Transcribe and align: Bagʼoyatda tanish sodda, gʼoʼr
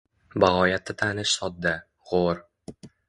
Bagʼoyatda 0.43 0.95
tanish 1.01 1.33
sodda, 1.41 1.75
gʼoʼr 2.07 2.45